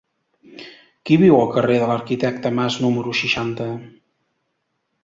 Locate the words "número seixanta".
2.87-3.71